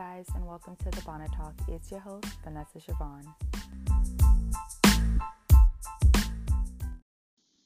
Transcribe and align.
guys, 0.00 0.24
and 0.34 0.46
welcome 0.46 0.74
to 0.76 0.90
the 0.92 1.02
Bonnet 1.02 1.30
Talk. 1.36 1.52
It's 1.68 1.90
your 1.90 2.00
host, 2.00 2.26
Vanessa 2.42 2.78
Siobhan. 2.78 3.22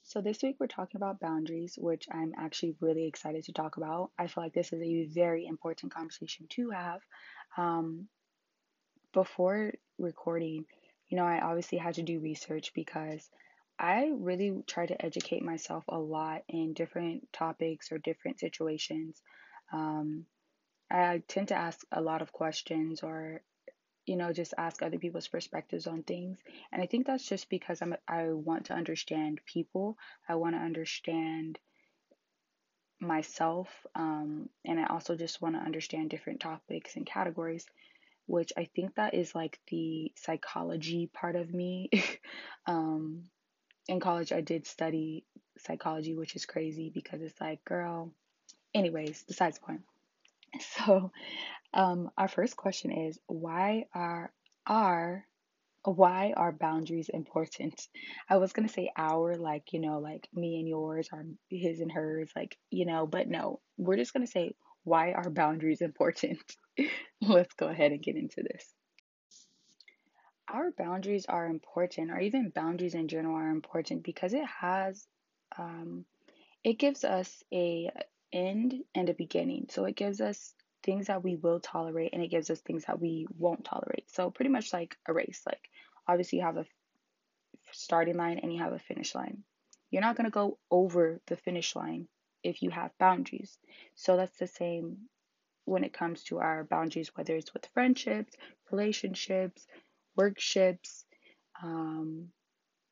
So, 0.03 0.21
this 0.21 0.43
week 0.43 0.57
we're 0.59 0.67
talking 0.67 0.97
about 0.97 1.21
boundaries, 1.21 1.79
which 1.81 2.09
I'm 2.11 2.33
actually 2.37 2.75
really 2.81 3.07
excited 3.07 3.45
to 3.45 3.53
talk 3.53 3.77
about. 3.77 4.11
I 4.19 4.27
feel 4.27 4.43
like 4.43 4.53
this 4.53 4.73
is 4.73 4.83
a 4.83 5.07
very 5.15 5.47
important 5.47 5.95
conversation 5.95 6.47
to 6.49 6.71
have. 6.71 7.03
Um, 7.57 8.09
before 9.13 9.75
recording, 10.01 10.65
you 11.09 11.17
know, 11.17 11.27
I 11.27 11.41
obviously 11.41 11.79
had 11.79 11.95
to 11.95 12.03
do 12.03 12.19
research 12.19 12.73
because 12.75 13.31
I 13.79 14.11
really 14.13 14.65
try 14.67 14.87
to 14.87 15.05
educate 15.07 15.45
myself 15.45 15.85
a 15.89 16.01
lot 16.01 16.43
in 16.49 16.73
different 16.73 17.33
topics 17.33 17.93
or 17.93 17.99
different 17.99 18.41
situations. 18.41 19.23
Um, 19.73 20.27
I 20.95 21.23
tend 21.27 21.49
to 21.49 21.57
ask 21.57 21.85
a 21.91 22.01
lot 22.01 22.23
of 22.23 22.33
questions 22.33 23.03
or, 23.03 23.41
you 24.07 24.17
know, 24.17 24.33
just 24.33 24.55
ask 24.57 24.81
other 24.81 24.99
people's 24.99 25.27
perspectives 25.27 25.87
on 25.89 26.05
things. 26.05 26.39
And 26.71 26.81
I 26.81 26.87
think 26.87 27.07
that's 27.07 27.27
just 27.27 27.51
because 27.51 27.83
I'm 27.83 27.97
I 28.07 28.29
want 28.29 28.67
to 28.67 28.75
understand 28.75 29.41
people. 29.45 29.99
I 30.29 30.37
want 30.37 30.55
to 30.55 30.61
understand 30.61 31.59
myself. 33.01 33.69
Um, 33.97 34.49
and 34.65 34.79
I 34.79 34.87
also 34.87 35.17
just 35.17 35.43
want 35.43 35.57
to 35.57 35.61
understand 35.61 36.11
different 36.11 36.41
topics 36.41 36.95
and 36.95 37.05
categories, 37.05 37.67
which 38.27 38.53
I 38.57 38.69
think 38.77 38.95
that 38.95 39.15
is 39.15 39.35
like 39.35 39.59
the 39.69 40.13
psychology 40.17 41.11
part 41.13 41.35
of 41.35 41.53
me. 41.53 41.91
um, 42.67 43.25
in 43.89 43.99
college, 43.99 44.33
I 44.33 44.43
did 44.43 44.65
study 44.67 45.25
psychology, 45.59 46.15
which 46.15 46.37
is 46.37 46.47
crazy 46.47 46.91
because 46.95 47.21
it's 47.21 47.41
like, 47.41 47.65
girl, 47.65 48.13
anyways, 48.75 49.25
besides 49.27 49.59
the 49.59 49.67
point. 49.67 49.83
So, 50.61 51.13
um, 51.75 52.11
our 52.19 52.29
first 52.29 52.57
question 52.57 52.93
is 52.93 53.19
why 53.27 53.87
are 53.95 54.33
are 54.67 55.27
why 55.85 56.35
are 56.37 56.53
boundaries 56.53 57.09
important? 57.11 57.81
I 58.31 58.39
was 58.39 58.53
gonna 58.53 58.69
say 58.69 58.91
our, 58.97 59.37
like 59.37 59.73
you 59.73 59.81
know, 59.81 60.01
like 60.01 60.29
me 60.35 60.59
and 60.61 60.69
yours, 60.69 61.09
or 61.13 61.25
his 61.51 61.81
and 61.81 61.93
hers, 61.93 62.31
like 62.37 62.59
you 62.71 62.87
know, 62.87 63.07
but 63.07 63.29
no, 63.29 63.61
we're 63.79 63.97
just 63.97 64.13
gonna 64.15 64.27
say 64.29 64.55
why 64.85 65.13
are 65.13 65.31
boundaries 65.31 65.83
important? 65.83 66.41
Let's 67.23 67.55
go 67.55 67.69
ahead 67.69 67.93
and 67.93 68.03
get 68.03 68.17
into 68.17 68.43
this. 68.43 68.75
Our 70.49 70.71
boundaries 70.73 71.27
are 71.27 71.47
important, 71.47 72.11
or 72.11 72.19
even 72.19 72.49
boundaries 72.49 72.95
in 72.95 73.09
general 73.09 73.37
are 73.37 73.51
important 73.51 74.03
because 74.05 74.33
it 74.33 74.47
has, 74.47 75.07
um, 75.59 76.07
it 76.65 76.75
gives 76.79 77.05
us 77.05 77.43
a 77.53 77.91
end 78.35 78.75
and 78.95 79.09
a 79.09 79.15
beginning. 79.15 79.69
So 79.71 79.85
it 79.85 79.97
gives 79.97 80.21
us 80.21 80.55
things 80.83 81.07
that 81.07 81.25
we 81.25 81.37
will 81.37 81.61
tolerate 81.61 82.13
and 82.13 82.23
it 82.23 82.29
gives 82.31 82.51
us 82.51 82.61
things 82.61 82.85
that 82.87 83.01
we 83.01 83.27
won't 83.39 83.65
tolerate. 83.65 84.11
So 84.11 84.31
pretty 84.31 84.51
much 84.51 84.73
like 84.73 84.97
a 85.07 85.15
race. 85.15 85.43
Like 85.47 85.71
obviously 86.07 86.39
you 86.41 86.45
have 86.45 86.59
a 86.59 86.67
starting 87.73 88.17
line 88.17 88.39
and 88.39 88.53
you 88.53 88.63
have 88.63 88.73
a 88.73 88.79
finish 88.79 89.15
line. 89.15 89.45
You're 89.91 90.03
not 90.03 90.17
going 90.17 90.27
to 90.27 90.31
go 90.31 90.59
over 90.71 91.21
the 91.27 91.37
finish 91.37 91.75
line 91.77 92.09
if 92.43 92.63
you 92.63 92.71
have 92.71 92.91
boundaries. 92.99 93.59
So 93.95 94.17
that's 94.17 94.39
the 94.39 94.47
same 94.47 94.99
when 95.65 95.85
it 95.85 95.93
comes 95.93 96.25
to 96.25 96.39
our 96.39 96.65
boundaries, 96.65 97.11
whether 97.15 97.35
it's 97.37 97.55
with 97.55 97.69
friendships, 97.73 98.35
relationships, 98.71 99.67
workships, 100.17 101.05
um, 101.63 102.29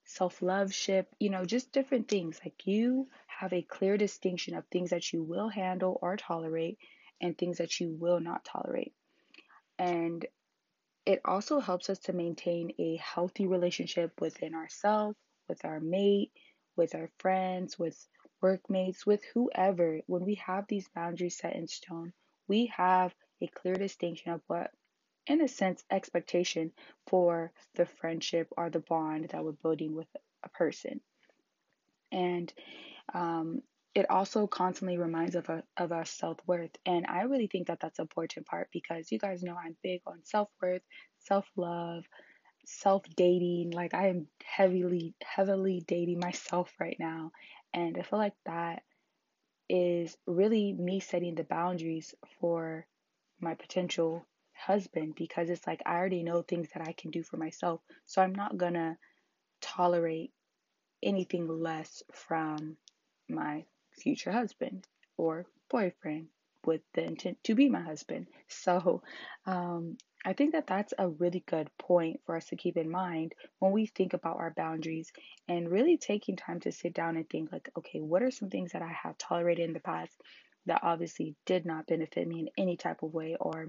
self 0.04 0.42
love 0.42 0.72
ship, 0.72 1.08
you 1.18 1.30
know, 1.30 1.44
just 1.44 1.72
different 1.72 2.08
things. 2.08 2.40
Like 2.44 2.66
you 2.66 3.08
have 3.42 3.52
a 3.52 3.62
clear 3.62 3.96
distinction 3.96 4.54
of 4.54 4.64
things 4.66 4.90
that 4.90 5.12
you 5.12 5.20
will 5.20 5.48
handle 5.48 5.98
or 6.00 6.16
tolerate 6.16 6.78
and 7.20 7.36
things 7.36 7.58
that 7.58 7.80
you 7.80 7.90
will 7.90 8.20
not 8.20 8.44
tolerate. 8.44 8.94
And 9.80 10.25
it 11.04 11.20
also 11.25 11.58
helps 11.58 11.91
us 11.91 11.98
to 12.00 12.12
maintain 12.12 12.72
a 12.78 12.97
healthy 12.98 13.48
relationship 13.48 14.20
within 14.20 14.54
ourselves, 14.54 15.16
with 15.48 15.64
our 15.64 15.81
mate, 15.81 16.31
with 16.76 16.94
our 16.94 17.10
friends, 17.19 17.76
with 17.76 18.06
workmates, 18.41 19.04
with 19.04 19.25
whoever. 19.34 19.98
When 20.06 20.25
we 20.25 20.36
have 20.36 20.66
these 20.69 20.88
boundaries 20.94 21.36
set 21.36 21.56
in 21.56 21.66
stone, 21.66 22.12
we 22.47 22.66
have 22.76 23.12
a 23.41 23.48
clear 23.48 23.75
distinction 23.75 24.31
of 24.31 24.41
what, 24.47 24.70
in 25.26 25.41
a 25.41 25.48
sense, 25.48 25.82
expectation 25.91 26.70
for 27.08 27.50
the 27.75 27.86
friendship 27.86 28.47
or 28.56 28.70
the 28.70 28.78
bond 28.78 29.31
that 29.31 29.44
we're 29.44 29.50
building 29.50 29.97
with 29.97 30.06
a 30.44 30.48
person. 30.50 31.00
And 32.12 32.53
um, 33.15 33.62
it 33.95 34.09
also 34.11 34.47
constantly 34.47 34.99
reminds 34.99 35.34
of, 35.34 35.49
of 35.77 35.93
our 35.93 36.05
self-worth. 36.05 36.71
And 36.87 37.06
i 37.09 37.23
really 37.23 37.47
think 37.47 37.67
that 37.69 37.81
that's 37.81 37.99
an 37.99 38.05
important 38.05 38.47
part 38.47 38.69
because 38.73 39.12
you 39.12 39.19
guys 39.19 39.43
know 39.43 39.56
i'm 39.56 39.77
big 39.83 40.00
on 40.06 40.21
self-worth 40.25 40.83
self-love 41.21 42.05
self-dating. 42.65 43.71
Like 43.73 43.95
i 43.95 44.09
am 44.09 44.28
heavily 44.45 45.15
heavily 45.23 45.83
dating 45.87 46.21
myself 46.21 46.73
right 46.81 46.97
now. 46.99 47.33
And 47.75 47.97
i 47.99 48.03
feel 48.03 48.19
like 48.19 48.34
that 48.47 48.83
is 49.69 50.17
really 50.27 50.73
me 50.73 51.00
setting 51.00 51.34
the 51.34 51.44
boundaries 51.44 52.15
for 52.41 52.87
my 53.41 53.55
potential 53.55 54.27
husband 54.55 55.15
because 55.17 55.50
it's 55.50 55.67
like 55.67 55.83
i 55.87 55.97
already 55.97 56.23
know 56.23 56.43
things 56.43 56.69
that 56.75 56.87
i 56.87 56.93
can 56.93 57.11
do 57.11 57.23
for 57.23 57.37
myself. 57.37 57.81
So 58.06 58.23
i'm 58.23 58.34
not 58.34 58.56
gonna 58.56 58.97
tolerate 59.61 60.33
anything 61.02 61.48
less 61.48 62.02
from 62.12 62.76
my 63.28 63.64
future 64.00 64.32
husband 64.32 64.86
or 65.16 65.46
boyfriend 65.70 66.28
with 66.64 66.80
the 66.94 67.04
intent 67.04 67.38
to 67.44 67.54
be 67.54 67.68
my 67.68 67.80
husband. 67.80 68.26
So, 68.48 69.02
um, 69.46 69.96
I 70.24 70.34
think 70.34 70.52
that 70.52 70.68
that's 70.68 70.94
a 70.96 71.08
really 71.08 71.42
good 71.46 71.68
point 71.78 72.20
for 72.24 72.36
us 72.36 72.46
to 72.46 72.56
keep 72.56 72.76
in 72.76 72.88
mind 72.88 73.32
when 73.58 73.72
we 73.72 73.86
think 73.86 74.12
about 74.12 74.36
our 74.36 74.52
boundaries 74.56 75.12
and 75.48 75.68
really 75.68 75.96
taking 75.96 76.36
time 76.36 76.60
to 76.60 76.70
sit 76.70 76.94
down 76.94 77.16
and 77.16 77.28
think, 77.28 77.50
like, 77.50 77.69
okay, 77.76 78.00
what 78.00 78.22
are 78.22 78.30
some 78.30 78.48
things 78.48 78.72
that 78.72 78.82
I 78.82 78.94
have 79.02 79.19
tolerated 79.19 79.64
in 79.64 79.72
the 79.72 79.80
past 79.80 80.12
that 80.66 80.80
obviously 80.84 81.34
did 81.44 81.66
not 81.66 81.88
benefit 81.88 82.28
me 82.28 82.40
in 82.40 82.48
any 82.56 82.76
type 82.76 83.02
of 83.02 83.12
way 83.12 83.36
or 83.40 83.69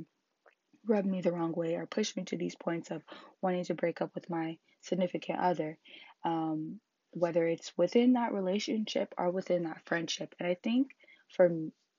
rub 0.85 1.05
me 1.05 1.21
the 1.21 1.31
wrong 1.31 1.53
way 1.53 1.75
or 1.75 1.87
push 1.87 2.15
me 2.15 2.23
to 2.25 2.37
these 2.37 2.55
points 2.55 2.91
of 2.91 3.01
wanting 3.41 3.63
to 3.65 3.73
break 3.73 4.01
up 4.01 4.13
with 4.13 4.29
my 4.29 4.57
significant 4.81 5.39
other. 5.39 5.77
Um, 6.23 6.79
whether 7.13 7.47
it's 7.47 7.71
within 7.77 8.13
that 8.13 8.33
relationship 8.33 9.13
or 9.17 9.29
within 9.29 9.63
that 9.63 9.81
friendship. 9.85 10.35
And 10.39 10.47
I 10.47 10.55
think 10.55 10.95
for 11.35 11.49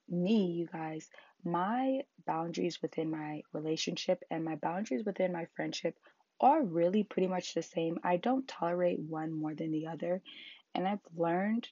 me, 0.09 0.45
you 0.51 0.67
guys, 0.71 1.09
my 1.43 2.01
boundaries 2.25 2.81
within 2.81 3.09
my 3.09 3.41
relationship 3.53 4.23
and 4.29 4.43
my 4.43 4.55
boundaries 4.55 5.05
within 5.05 5.31
my 5.31 5.47
friendship 5.55 5.95
are 6.39 6.61
really 6.61 7.03
pretty 7.03 7.27
much 7.27 7.53
the 7.53 7.61
same. 7.61 7.99
I 8.03 8.17
don't 8.17 8.47
tolerate 8.47 8.99
one 8.99 9.31
more 9.31 9.53
than 9.53 9.71
the 9.71 9.87
other. 9.87 10.21
And 10.73 10.87
I've 10.87 10.99
learned 11.15 11.67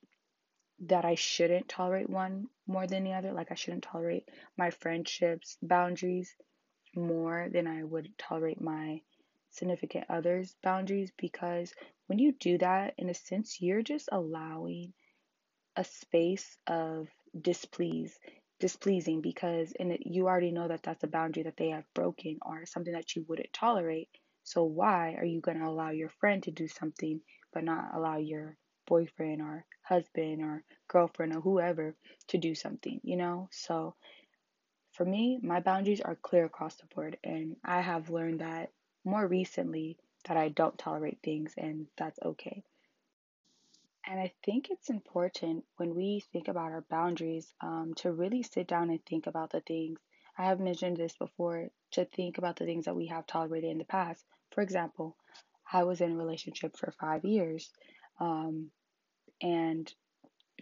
that 0.86 1.06
I 1.06 1.16
shouldn't 1.16 1.68
tolerate 1.68 2.10
one 2.10 2.48
more 2.68 2.88
than 2.88 3.04
the 3.04 3.14
other. 3.14 3.34
Like, 3.34 3.52
I 3.52 3.56
shouldn't 3.56 3.84
tolerate 3.84 4.30
my 4.58 4.70
friendships 4.70 5.58
boundaries 5.62 6.34
more 6.96 7.50
than 7.52 7.68
I 7.68 7.84
would 7.84 8.18
tolerate 8.18 8.62
my 8.62 9.02
significant 9.54 10.06
others 10.10 10.56
boundaries 10.64 11.12
because 11.18 11.74
when 12.08 12.20
you 12.20 12.34
do 12.34 12.58
that, 12.58 12.94
in 12.98 13.10
a 13.10 13.14
sense, 13.14 13.62
you're 13.62 13.82
just 13.82 14.10
allowing 14.12 14.94
a 15.76 15.84
space 15.84 16.58
of 16.68 17.08
displease, 17.40 18.20
displeasing 18.60 19.22
because 19.22 19.74
and 19.80 19.98
you 20.02 20.28
already 20.28 20.52
know 20.52 20.68
that 20.68 20.84
that's 20.84 21.04
a 21.04 21.08
boundary 21.08 21.44
that 21.44 21.58
they 21.58 21.70
have 21.70 21.86
broken 21.94 22.38
or 22.46 22.66
something 22.66 22.94
that 22.94 23.16
you 23.16 23.26
wouldn't 23.28 23.52
tolerate. 23.54 24.10
So 24.44 24.64
why 24.64 25.16
are 25.16 25.26
you 25.26 25.42
going 25.42 25.60
to 25.60 25.66
allow 25.68 25.92
your 25.92 26.10
friend 26.10 26.44
to 26.44 26.52
do 26.52 26.68
something 26.68 27.22
but 27.54 27.64
not 27.64 27.96
allow 27.96 28.18
your 28.18 28.58
boyfriend 28.86 29.42
or 29.42 29.66
husband 29.84 30.42
or 30.42 30.64
girlfriend 30.88 31.36
or 31.36 31.42
whoever 31.42 31.96
to 32.28 32.38
do 32.38 32.54
something, 32.54 33.00
you 33.04 33.16
know? 33.18 33.48
So 33.52 33.96
for 34.92 35.06
me, 35.06 35.40
my 35.42 35.60
boundaries 35.60 36.02
are 36.02 36.16
clear 36.16 36.46
across 36.46 36.76
the 36.76 36.86
board 36.94 37.18
and 37.24 37.56
I 37.64 37.82
have 37.82 38.10
learned 38.10 38.42
that 38.42 38.70
more 39.04 39.28
recently 39.28 39.98
that 40.28 40.38
I 40.38 40.50
don't 40.50 40.78
tolerate 40.78 41.20
things, 41.24 41.54
and 41.58 41.88
that's 41.98 42.20
okay. 42.24 42.64
And 44.06 44.20
I 44.20 44.34
think 44.44 44.70
it's 44.70 44.90
important 44.90 45.64
when 45.78 45.96
we 45.96 46.24
think 46.32 46.48
about 46.48 46.72
our 46.72 46.84
boundaries 46.90 47.54
um, 47.62 47.94
to 47.98 48.12
really 48.12 48.44
sit 48.44 48.68
down 48.68 48.90
and 48.90 49.04
think 49.06 49.28
about 49.28 49.52
the 49.52 49.62
things. 49.62 50.00
I 50.38 50.46
have 50.46 50.60
mentioned 50.60 50.98
this 50.98 51.16
before 51.16 51.70
to 51.92 52.06
think 52.06 52.38
about 52.38 52.58
the 52.58 52.66
things 52.66 52.86
that 52.86 52.96
we 52.96 53.08
have 53.08 53.28
tolerated 53.28 53.72
in 53.72 53.78
the 53.78 53.86
past. 53.86 54.26
For 54.52 54.62
example, 54.62 55.16
I 55.72 55.84
was 55.84 56.02
in 56.02 56.12
a 56.12 56.18
relationship 56.18 56.76
for 56.76 56.92
five 56.92 57.24
years. 57.24 57.72
Um, 58.20 58.72
and 59.42 59.92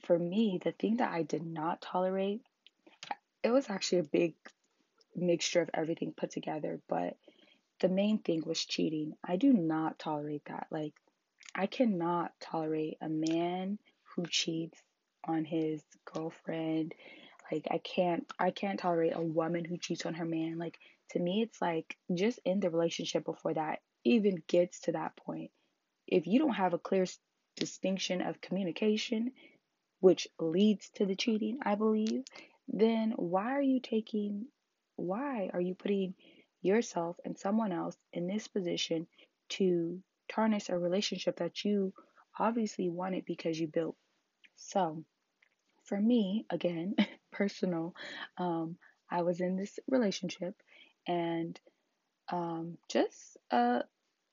for 0.04 0.18
me, 0.18 0.60
the 0.64 0.72
thing 0.72 0.98
that 0.98 1.12
I 1.12 1.24
did 1.24 1.44
not 1.44 1.82
tolerate, 1.82 2.42
it 3.44 3.52
was 3.52 3.70
actually 3.70 4.00
a 4.00 4.04
big 4.04 4.36
mixture 5.16 5.62
of 5.62 5.70
everything 5.74 6.14
put 6.16 6.32
together, 6.32 6.80
but 6.88 7.18
the 7.82 7.90
main 7.90 8.20
thing 8.20 8.44
was 8.46 8.64
cheating. 8.64 9.14
I 9.24 9.36
do 9.36 9.52
not 9.52 10.00
tolerate 10.00 10.46
that. 10.46 10.68
Like, 10.72 10.94
I 11.54 11.66
cannot 11.66 12.32
tolerate 12.40 12.98
a 13.02 13.10
man 13.10 13.80
who 14.16 14.26
cheats 14.28 14.80
on 15.26 15.44
his 15.44 15.84
girlfriend. 16.06 16.94
Like, 17.52 17.68
I 17.70 17.80
can't, 17.80 18.32
I 18.40 18.52
can't 18.52 18.80
tolerate 18.80 19.16
a 19.16 19.22
woman 19.22 19.66
who 19.66 19.78
cheats 19.78 20.06
on 20.06 20.14
her 20.14 20.26
man. 20.26 20.58
Like, 20.58 20.78
to 21.10 21.20
me, 21.20 21.42
it's 21.42 21.62
like 21.62 21.98
just 22.14 22.40
in 22.46 22.60
the 22.60 22.70
relationship 22.70 23.26
before 23.26 23.56
that 23.56 23.80
even 24.04 24.42
gets 24.48 24.82
to 24.82 24.94
that 24.94 25.16
point. 25.18 25.52
If 26.08 26.28
you 26.28 26.40
don't 26.40 26.54
have 26.54 26.74
a 26.74 26.80
clear 26.80 27.06
distinction 27.58 28.22
of 28.22 28.42
communication, 28.42 29.32
which 30.00 30.28
leads 30.40 30.90
to 30.96 31.06
the 31.06 31.16
cheating, 31.16 31.60
I 31.64 31.76
believe, 31.76 32.24
then 32.68 33.14
why 33.18 33.52
are 33.52 33.62
you 33.62 33.80
taking, 33.80 34.46
why 34.96 35.50
are 35.54 35.62
you 35.62 35.76
putting 35.76 36.16
yourself 36.62 37.18
and 37.26 37.38
someone 37.38 37.72
else 37.72 37.98
in 38.14 38.28
this 38.28 38.48
position 38.48 39.08
to 39.50 40.02
tarnish 40.30 40.70
a 40.70 40.78
relationship 40.78 41.38
that 41.38 41.64
you 41.66 41.94
obviously 42.40 42.90
wanted 42.90 43.26
because 43.26 43.60
you 43.60 43.68
built? 43.68 43.96
So, 44.56 45.04
for 45.84 46.00
me, 46.00 46.46
again, 46.50 46.96
personal, 47.32 47.96
um, 48.38 48.78
I 49.10 49.24
was 49.24 49.42
in 49.42 49.58
this 49.58 49.80
relationship 49.90 50.56
and 51.08 51.60
um, 52.30 52.78
just, 52.88 53.38
uh, 53.52 53.82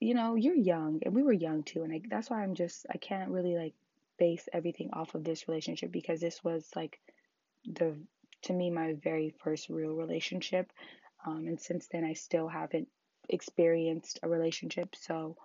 you 0.00 0.14
know, 0.14 0.36
you're 0.36 0.54
young 0.54 1.00
and 1.04 1.14
we 1.14 1.22
were 1.22 1.32
young 1.32 1.64
too. 1.64 1.82
And 1.82 1.92
I, 1.92 2.02
that's 2.08 2.30
why 2.30 2.42
I'm 2.42 2.54
just, 2.54 2.86
I 2.88 2.98
can't 2.98 3.30
really 3.30 3.56
like 3.56 3.74
base 4.18 4.48
everything 4.52 4.90
off 4.92 5.14
of 5.14 5.24
this 5.24 5.48
relationship 5.48 5.90
because 5.90 6.20
this 6.20 6.44
was 6.44 6.68
like 6.76 7.00
the, 7.66 7.96
to 8.42 8.52
me, 8.52 8.70
my 8.70 8.94
very 9.02 9.34
first 9.42 9.68
real 9.68 9.94
relationship. 9.94 10.70
Um, 11.26 11.46
and 11.46 11.60
since 11.60 11.88
then, 11.88 12.04
I 12.04 12.14
still 12.14 12.48
haven't 12.48 12.88
experienced 13.28 14.20
a 14.22 14.28
relationship. 14.28 14.94
So, 14.96 15.36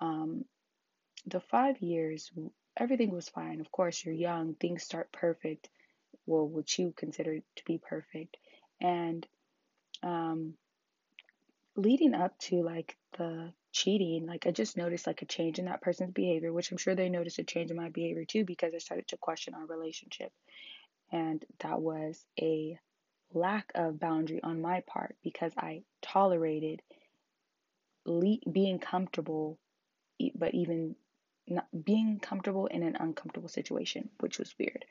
um, 0.00 0.44
the 1.26 1.40
five 1.40 1.80
years, 1.80 2.30
everything 2.76 3.10
was 3.10 3.28
fine. 3.28 3.60
Of 3.60 3.70
course, 3.72 4.04
you're 4.04 4.14
young, 4.14 4.54
things 4.54 4.82
start 4.82 5.12
perfect. 5.12 5.68
Well, 6.26 6.46
what 6.46 6.78
you 6.78 6.92
consider 6.96 7.38
to 7.38 7.64
be 7.64 7.78
perfect. 7.78 8.36
And 8.80 9.26
um, 10.02 10.54
leading 11.76 12.14
up 12.14 12.38
to 12.38 12.62
like 12.62 12.96
the 13.18 13.52
cheating, 13.72 14.26
like 14.26 14.46
I 14.46 14.50
just 14.50 14.76
noticed 14.76 15.06
like 15.06 15.22
a 15.22 15.26
change 15.26 15.58
in 15.58 15.66
that 15.66 15.82
person's 15.82 16.12
behavior, 16.12 16.52
which 16.52 16.70
I'm 16.70 16.78
sure 16.78 16.94
they 16.94 17.08
noticed 17.08 17.38
a 17.38 17.44
change 17.44 17.70
in 17.70 17.76
my 17.76 17.88
behavior 17.88 18.24
too 18.24 18.44
because 18.44 18.74
I 18.74 18.78
started 18.78 19.08
to 19.08 19.16
question 19.16 19.54
our 19.54 19.66
relationship. 19.66 20.32
And 21.12 21.44
that 21.60 21.80
was 21.80 22.24
a 22.40 22.78
lack 23.32 23.72
of 23.74 23.98
boundary 23.98 24.42
on 24.42 24.60
my 24.60 24.80
part 24.86 25.16
because 25.22 25.52
I 25.56 25.82
tolerated 26.02 26.82
le- 28.04 28.38
being 28.50 28.78
comfortable, 28.78 29.58
but 30.34 30.54
even 30.54 30.96
not 31.46 31.66
being 31.84 32.18
comfortable 32.20 32.66
in 32.66 32.82
an 32.82 32.96
uncomfortable 32.98 33.48
situation, 33.48 34.08
which 34.20 34.38
was 34.38 34.54
weird. 34.58 34.84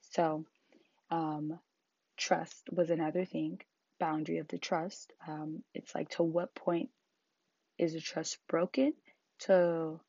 So, 0.00 0.44
um, 1.10 1.58
trust 2.16 2.68
was 2.72 2.90
another 2.90 3.24
thing, 3.24 3.60
boundary 3.98 4.38
of 4.38 4.48
the 4.48 4.58
trust. 4.58 5.12
Um, 5.26 5.62
it's 5.74 5.94
like 5.94 6.10
to 6.10 6.22
what 6.22 6.54
point 6.54 6.90
is 7.78 7.92
the 7.92 8.00
trust 8.00 8.38
broken 8.48 8.92
to 9.40 10.00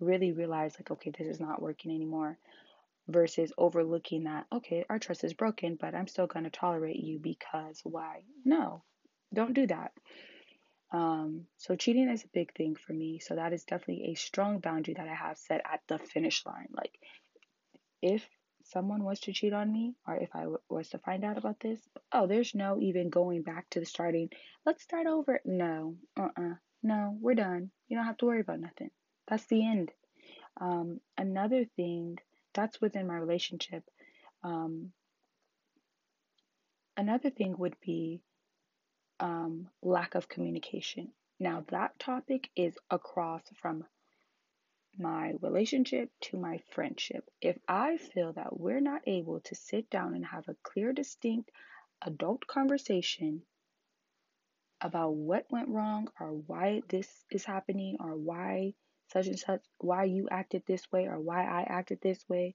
really 0.00 0.32
realize, 0.32 0.74
like, 0.78 0.90
okay, 0.90 1.10
this 1.10 1.26
is 1.26 1.40
not 1.40 1.60
working 1.60 1.92
anymore, 1.92 2.38
versus 3.08 3.52
overlooking 3.58 4.24
that, 4.24 4.46
okay, 4.52 4.84
our 4.88 4.98
trust 4.98 5.24
is 5.24 5.32
broken, 5.34 5.76
but 5.80 5.94
I'm 5.94 6.06
still 6.06 6.26
going 6.26 6.44
to 6.44 6.50
tolerate 6.50 6.96
you 6.96 7.18
because 7.18 7.80
why? 7.82 8.22
No, 8.44 8.84
don't 9.32 9.54
do 9.54 9.66
that. 9.66 9.92
Um, 10.90 11.46
so 11.56 11.76
cheating 11.76 12.08
is 12.08 12.24
a 12.24 12.28
big 12.32 12.54
thing 12.54 12.76
for 12.76 12.92
me. 12.92 13.18
So 13.18 13.34
that 13.34 13.52
is 13.52 13.64
definitely 13.64 14.10
a 14.10 14.14
strong 14.14 14.60
boundary 14.60 14.94
that 14.94 15.08
I 15.08 15.14
have 15.14 15.38
set 15.38 15.62
at 15.70 15.80
the 15.88 15.98
finish 15.98 16.44
line. 16.46 16.68
Like, 16.70 16.98
if 18.00 18.26
someone 18.64 19.04
was 19.04 19.20
to 19.20 19.32
cheat 19.32 19.52
on 19.52 19.72
me, 19.72 19.94
or 20.06 20.16
if 20.16 20.30
I 20.34 20.40
w- 20.40 20.58
was 20.68 20.90
to 20.90 20.98
find 20.98 21.24
out 21.24 21.38
about 21.38 21.60
this, 21.60 21.80
oh, 22.12 22.26
there's 22.26 22.54
no 22.54 22.78
even 22.80 23.10
going 23.10 23.42
back 23.42 23.68
to 23.70 23.80
the 23.80 23.86
starting. 23.86 24.30
Let's 24.64 24.82
start 24.82 25.06
over. 25.06 25.40
No, 25.44 25.96
uh 26.18 26.24
uh-uh. 26.24 26.42
uh 26.42 26.54
no, 26.82 27.18
we're 27.20 27.34
done. 27.34 27.70
You 27.88 27.96
don't 27.96 28.06
have 28.06 28.18
to 28.18 28.26
worry 28.26 28.40
about 28.40 28.60
nothing. 28.60 28.90
That's 29.26 29.46
the 29.46 29.66
end. 29.66 29.90
Um, 30.60 31.00
another 31.16 31.64
thing 31.76 32.18
that's 32.54 32.80
within 32.80 33.06
my 33.06 33.16
relationship. 33.16 33.84
Um, 34.42 34.92
another 36.96 37.30
thing 37.30 37.56
would 37.58 37.76
be 37.80 38.20
um, 39.20 39.68
lack 39.82 40.14
of 40.14 40.28
communication. 40.28 41.12
Now, 41.40 41.64
that 41.68 41.98
topic 41.98 42.50
is 42.56 42.76
across 42.90 43.42
from 43.60 43.84
my 44.98 45.34
relationship 45.40 46.10
to 46.20 46.36
my 46.36 46.58
friendship. 46.72 47.24
If 47.40 47.56
I 47.68 47.98
feel 47.98 48.32
that 48.32 48.58
we're 48.58 48.80
not 48.80 49.02
able 49.06 49.40
to 49.40 49.54
sit 49.54 49.88
down 49.90 50.14
and 50.14 50.24
have 50.26 50.48
a 50.48 50.56
clear, 50.64 50.92
distinct 50.92 51.50
adult 52.02 52.46
conversation 52.46 53.42
about 54.80 55.14
what 55.14 55.50
went 55.50 55.68
wrong 55.68 56.08
or 56.20 56.32
why 56.32 56.82
this 56.88 57.08
is 57.30 57.44
happening 57.44 57.96
or 58.00 58.16
why 58.16 58.74
such 59.12 59.26
and 59.26 59.38
such, 59.38 59.62
why 59.78 60.04
you 60.04 60.28
acted 60.30 60.62
this 60.66 60.90
way 60.92 61.06
or 61.06 61.18
why 61.18 61.44
I 61.44 61.62
acted 61.62 62.00
this 62.00 62.24
way, 62.28 62.54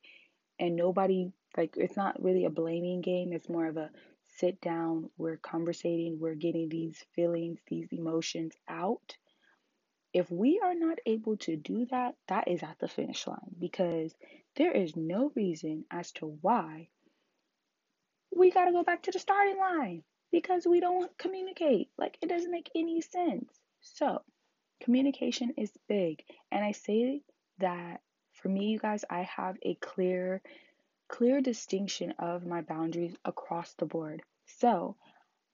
and 0.60 0.76
nobody, 0.76 1.32
like, 1.58 1.76
it's 1.78 1.98
not 1.98 2.22
really 2.22 2.46
a 2.46 2.50
blaming 2.50 3.02
game, 3.02 3.34
it's 3.34 3.50
more 3.50 3.68
of 3.68 3.78
a 3.78 3.90
sit 4.38 4.62
down, 4.62 5.10
we're 5.18 5.38
conversating, 5.38 6.20
we're 6.20 6.36
getting 6.36 6.70
these 6.70 7.04
feelings, 7.16 7.60
these 7.68 7.88
emotions 7.92 8.54
out. 8.68 9.18
If 10.14 10.30
we 10.32 10.60
are 10.64 10.76
not 10.76 11.00
able 11.06 11.38
to 11.38 11.56
do 11.56 11.88
that, 11.88 12.16
that 12.28 12.48
is 12.48 12.62
at 12.62 12.78
the 12.80 12.88
finish 12.88 13.26
line 13.26 13.56
because 13.60 14.14
there 14.56 14.72
is 14.72 14.96
no 14.96 15.32
reason 15.36 15.86
as 15.90 16.12
to 16.14 16.38
why 16.42 16.90
we 18.36 18.52
got 18.52 18.66
to 18.66 18.72
go 18.72 18.84
back 18.84 19.04
to 19.04 19.12
the 19.12 19.20
starting 19.20 19.58
line 19.58 20.04
because 20.32 20.66
we 20.66 20.80
don't 20.80 21.16
communicate. 21.18 21.90
Like, 21.98 22.18
it 22.22 22.30
doesn't 22.30 22.52
make 22.52 22.70
any 22.76 23.02
sense. 23.02 23.52
So, 23.82 24.22
communication 24.84 25.54
is 25.58 25.72
big. 25.88 26.24
And 26.52 26.64
I 26.64 26.74
say 26.74 27.22
that 27.60 28.02
for 28.34 28.50
me, 28.50 28.68
you 28.68 28.80
guys, 28.80 29.06
I 29.10 29.24
have 29.24 29.58
a 29.64 29.76
clear 29.76 30.42
clear 31.08 31.42
distinction 31.42 32.14
of 32.18 32.46
my 32.46 32.62
boundaries 32.62 33.16
across 33.24 33.74
the 33.74 33.86
board. 33.86 34.24
So, 34.46 34.96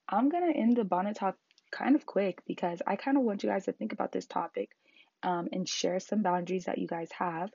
I'm 0.08 0.30
going 0.30 0.52
to 0.52 0.58
end 0.58 0.78
the 0.78 0.84
bonnet 0.84 1.18
talk 1.18 1.36
kind 1.72 1.96
of 1.96 2.06
quick 2.06 2.42
because 2.48 2.82
I 2.88 2.96
kind 2.96 3.18
of 3.18 3.24
want 3.24 3.44
you 3.44 3.50
guys 3.50 3.66
to 3.66 3.74
think 3.74 3.94
about 3.94 4.12
this 4.12 4.26
topic 4.26 4.70
um, 5.22 5.50
and 5.52 5.68
share 5.68 6.00
some 6.00 6.24
boundaries 6.24 6.66
that 6.66 6.78
you 6.78 6.88
guys 6.88 7.10
have. 7.12 7.52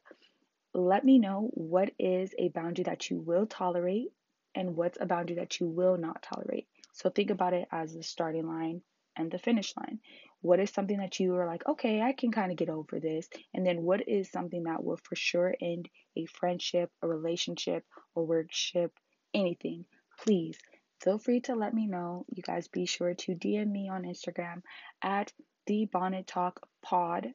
Let 0.75 1.05
me 1.05 1.19
know 1.19 1.51
what 1.55 1.93
is 1.99 2.35
a 2.39 2.49
boundary 2.49 2.85
that 2.85 3.11
you 3.11 3.19
will 3.19 3.47
tolerate 3.47 4.13
and 4.55 4.77
what's 4.77 4.99
a 5.01 5.07
boundary 5.07 5.37
that 5.37 5.59
you 5.59 5.67
will 5.67 5.97
not 5.97 6.23
tolerate. 6.23 6.69
So, 6.93 7.11
think 7.11 7.31
about 7.31 7.55
it 7.55 7.67
as 7.73 7.95
the 7.95 8.03
starting 8.03 8.47
line 8.47 8.83
and 9.17 9.31
the 9.31 9.39
finish 9.39 9.75
line. 9.77 10.01
What 10.45 10.61
is 10.61 10.69
something 10.69 10.99
that 10.99 11.19
you 11.21 11.35
are 11.37 11.47
like, 11.47 11.67
okay, 11.67 12.03
I 12.03 12.13
can 12.13 12.31
kind 12.31 12.53
of 12.53 12.59
get 12.59 12.69
over 12.69 13.01
this? 13.01 13.31
And 13.55 13.67
then 13.67 13.83
what 13.83 14.07
is 14.07 14.31
something 14.31 14.65
that 14.65 14.85
will 14.85 14.99
for 14.99 15.17
sure 15.17 15.55
end 15.59 15.89
a 16.19 16.27
friendship, 16.27 16.91
a 17.01 17.09
relationship, 17.09 17.83
a 18.15 18.21
workship, 18.21 18.93
anything? 19.33 19.87
Please 20.23 20.59
feel 21.03 21.17
free 21.17 21.41
to 21.41 21.55
let 21.55 21.73
me 21.73 21.87
know. 21.87 22.27
You 22.29 22.43
guys 22.43 22.69
be 22.69 22.85
sure 22.85 23.15
to 23.15 23.35
DM 23.35 23.71
me 23.71 23.89
on 23.89 24.03
Instagram 24.03 24.61
at 25.03 25.33
the 25.67 25.87
Bonnet 25.87 26.27
Talk 26.27 26.61
Pod. 26.83 27.33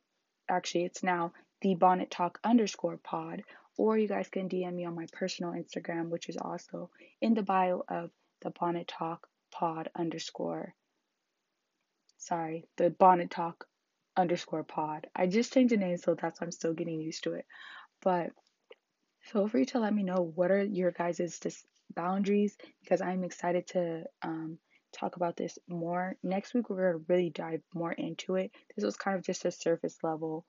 Actually, 0.48 0.86
it's 0.86 1.01
now 1.01 1.34
the 1.63 1.74
Bonnet 1.74 2.12
Talk 2.12 2.38
underscore 2.44 2.98
pod. 2.98 3.42
Or 3.75 3.98
you 3.98 4.08
guys 4.08 4.30
can 4.30 4.48
DM 4.48 4.75
me 4.75 4.86
on 4.86 4.94
my 4.94 5.08
personal 5.13 5.54
Instagram, 5.54 6.10
which 6.10 6.30
is 6.30 6.38
also 6.38 6.92
in 7.22 7.34
the 7.34 7.42
bio 7.42 7.82
of 7.89 8.12
the 8.44 8.51
Bonnet 8.51 8.88
Talk 8.88 9.28
Pod 9.51 9.89
underscore 9.96 10.75
sorry, 12.20 12.66
the 12.78 12.90
Bonnet 12.92 13.32
Talk 13.32 13.66
underscore 14.16 14.64
pod. 14.64 15.08
I 15.16 15.28
just 15.28 15.54
changed 15.54 15.74
the 15.74 15.78
name, 15.78 15.98
so 15.98 16.16
that's 16.16 16.40
why 16.40 16.46
I'm 16.46 16.52
still 16.52 16.74
getting 16.74 17.02
used 17.02 17.24
to 17.24 17.34
it. 17.34 17.46
But 18.02 18.30
feel 19.22 19.48
free 19.48 19.66
to 19.68 19.80
let 19.80 19.94
me 19.94 20.04
know 20.04 20.32
what 20.36 20.52
are 20.52 20.64
your 20.64 20.92
guys' 20.92 21.66
boundaries 21.96 22.56
because 22.84 23.02
I'm 23.02 23.24
excited 23.24 23.68
to 23.68 24.04
um, 24.22 24.60
talk 24.94 25.16
about 25.16 25.38
this 25.38 25.58
more. 25.68 26.16
Next 26.24 26.54
week, 26.54 26.70
we're 26.70 26.92
going 26.92 27.06
to 27.06 27.14
really 27.14 27.30
dive 27.30 27.62
more 27.74 27.92
into 27.92 28.36
it. 28.36 28.52
This 28.76 28.86
was 28.86 28.96
kind 28.98 29.18
of 29.18 29.26
just 29.26 29.46
a 29.46 29.52
surface 29.52 29.98
level 30.04 30.46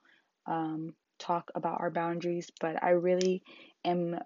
um, 0.46 0.94
talk 1.18 1.50
about 1.54 1.80
our 1.80 1.90
boundaries, 1.90 2.50
but 2.60 2.82
I 2.82 2.90
really 2.90 3.42
am 3.84 4.18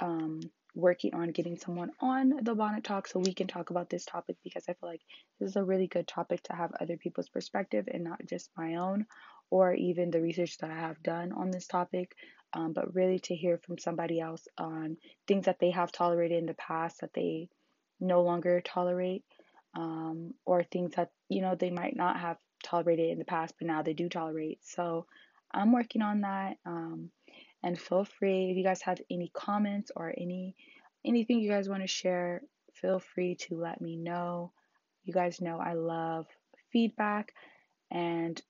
um, 0.00 0.40
working 0.74 1.14
on 1.14 1.30
getting 1.30 1.56
someone 1.56 1.90
on 2.00 2.32
the 2.42 2.54
bonnet 2.54 2.84
talk 2.84 3.08
so 3.08 3.18
we 3.18 3.34
can 3.34 3.46
talk 3.46 3.70
about 3.70 3.90
this 3.90 4.04
topic 4.04 4.36
because 4.44 4.64
I 4.68 4.74
feel 4.74 4.88
like 4.88 5.02
this 5.40 5.50
is 5.50 5.56
a 5.56 5.64
really 5.64 5.86
good 5.86 6.06
topic 6.06 6.42
to 6.44 6.52
have 6.52 6.72
other 6.80 6.96
people's 6.96 7.28
perspective 7.28 7.88
and 7.92 8.04
not 8.04 8.24
just 8.26 8.50
my 8.56 8.76
own 8.76 9.06
or 9.50 9.74
even 9.74 10.10
the 10.10 10.20
research 10.20 10.58
that 10.58 10.70
I 10.70 10.76
have 10.78 11.02
done 11.02 11.32
on 11.32 11.50
this 11.50 11.66
topic, 11.66 12.14
um, 12.52 12.72
but 12.72 12.94
really 12.94 13.18
to 13.20 13.34
hear 13.34 13.58
from 13.58 13.78
somebody 13.78 14.20
else 14.20 14.46
on 14.58 14.96
things 15.26 15.46
that 15.46 15.58
they 15.58 15.70
have 15.70 15.92
tolerated 15.92 16.38
in 16.38 16.46
the 16.46 16.54
past 16.54 17.00
that 17.00 17.14
they 17.14 17.48
no 18.00 18.22
longer 18.22 18.60
tolerate, 18.60 19.24
um, 19.74 20.34
or 20.44 20.62
things 20.62 20.94
that 20.96 21.10
you 21.28 21.40
know 21.40 21.54
they 21.54 21.70
might 21.70 21.96
not 21.96 22.18
have 22.18 22.36
tolerated 22.62 23.10
in 23.10 23.18
the 23.18 23.24
past 23.24 23.54
but 23.58 23.66
now 23.66 23.82
they 23.82 23.94
do 23.94 24.08
tolerate. 24.08 24.58
So 24.62 25.06
I'm 25.52 25.72
working 25.72 26.02
on 26.02 26.22
that. 26.22 26.58
Um, 26.66 27.10
and 27.62 27.80
feel 27.80 28.04
free 28.04 28.50
if 28.50 28.56
you 28.56 28.64
guys 28.64 28.82
have 28.82 29.00
any 29.10 29.30
comments 29.34 29.90
or 29.94 30.12
any 30.16 30.54
anything 31.04 31.40
you 31.40 31.50
guys 31.50 31.68
want 31.68 31.82
to 31.82 31.88
share, 31.88 32.42
feel 32.74 32.98
free 32.98 33.36
to 33.36 33.56
let 33.56 33.80
me 33.80 33.96
know. 33.96 34.52
You 35.04 35.12
guys 35.12 35.40
know 35.40 35.58
I 35.58 35.74
love 35.74 36.26
feedback 36.72 37.32
and 37.90 38.40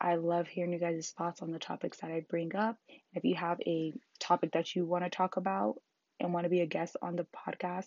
I 0.00 0.16
love 0.16 0.48
hearing 0.48 0.72
you 0.72 0.78
guys' 0.78 1.14
thoughts 1.16 1.40
on 1.40 1.50
the 1.50 1.58
topics 1.58 1.98
that 2.00 2.10
I 2.10 2.24
bring 2.28 2.54
up. 2.56 2.76
If 3.12 3.24
you 3.24 3.36
have 3.36 3.60
a 3.60 3.92
topic 4.18 4.52
that 4.52 4.74
you 4.74 4.84
want 4.84 5.04
to 5.04 5.10
talk 5.10 5.36
about 5.36 5.76
and 6.20 6.32
want 6.32 6.44
to 6.44 6.50
be 6.50 6.60
a 6.60 6.66
guest 6.66 6.96
on 7.00 7.16
the 7.16 7.26
podcast, 7.46 7.86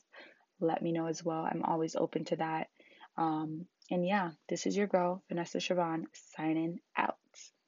let 0.59 0.81
me 0.81 0.91
know 0.91 1.07
as 1.07 1.23
well. 1.23 1.47
I'm 1.49 1.63
always 1.63 1.95
open 1.95 2.25
to 2.25 2.37
that. 2.37 2.67
Um, 3.17 3.65
and 3.91 4.05
yeah, 4.05 4.31
this 4.49 4.65
is 4.65 4.75
your 4.75 4.87
girl, 4.87 5.23
Vanessa 5.29 5.59
Siobhan, 5.59 6.05
signing 6.35 6.79
out. 6.95 7.17